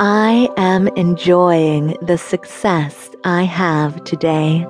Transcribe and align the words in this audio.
I 0.00 0.48
am 0.56 0.86
enjoying 0.94 1.96
the 2.00 2.18
success 2.18 3.10
I 3.24 3.42
have 3.42 4.04
today. 4.04 4.64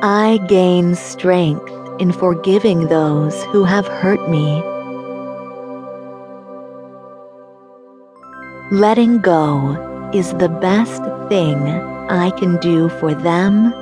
I 0.00 0.40
gain 0.48 0.94
strength 0.94 1.70
in 2.00 2.12
forgiving 2.12 2.88
those 2.88 3.44
who 3.52 3.64
have 3.64 3.86
hurt 3.86 4.26
me. 4.30 4.62
Letting 8.72 9.18
go 9.18 10.10
is 10.14 10.32
the 10.32 10.48
best 10.48 11.02
thing 11.28 11.58
I 12.08 12.30
can 12.38 12.56
do 12.56 12.88
for 12.88 13.12
them 13.12 13.74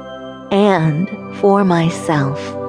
and 0.51 1.09
for 1.37 1.65
myself. 1.65 2.66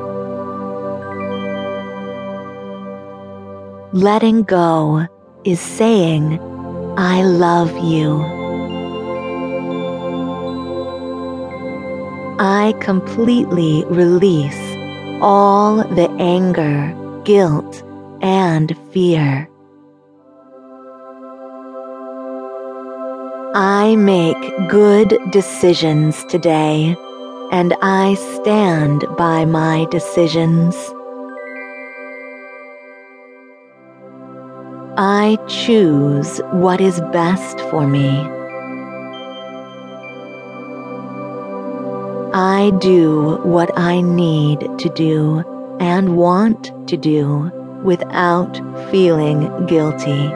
Letting 3.98 4.44
go 4.44 5.08
is 5.44 5.60
saying, 5.60 6.40
I 7.00 7.24
love 7.24 7.76
you. 7.80 8.22
I 12.38 12.76
completely 12.80 13.86
release 13.86 14.62
all 15.20 15.78
the 15.78 16.12
anger, 16.20 16.94
guilt, 17.24 17.82
and 18.22 18.78
fear. 18.92 19.50
I 23.56 23.96
make 23.98 24.70
good 24.70 25.18
decisions 25.32 26.24
today, 26.26 26.96
and 27.52 27.74
I 27.82 28.14
stand 28.14 29.06
by 29.18 29.46
my 29.46 29.88
decisions. 29.90 30.76
I 35.00 35.38
choose 35.48 36.40
what 36.54 36.82
is 36.82 37.00
best 37.14 37.60
for 37.70 37.86
me. 37.86 38.10
I 42.34 42.72
do 42.82 43.38
what 43.44 43.78
I 43.78 44.02
need 44.02 44.62
to 44.80 44.90
do 44.90 45.44
and 45.80 46.18
want 46.18 46.72
to 46.88 46.98
do 46.98 47.52
without 47.84 48.58
feeling 48.90 49.68
guilty. 49.68 50.32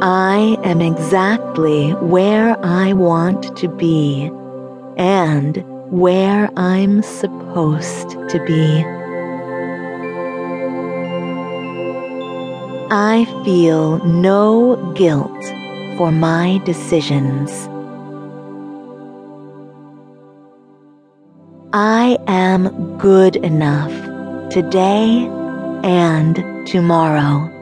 I 0.00 0.56
am 0.64 0.80
exactly 0.80 1.90
where 1.90 2.56
I 2.64 2.94
want 2.94 3.54
to 3.58 3.68
be 3.68 4.30
and 4.96 5.62
where 5.92 6.48
I'm 6.56 7.02
supposed 7.02 8.08
to 8.30 8.42
be. 8.46 8.95
I 12.90 13.24
feel 13.44 13.98
no 14.04 14.92
guilt 14.94 15.44
for 15.96 16.12
my 16.12 16.58
decisions. 16.64 17.50
I 21.72 22.16
am 22.28 22.96
good 22.96 23.34
enough 23.34 23.90
today 24.50 25.28
and 25.82 26.66
tomorrow. 26.68 27.55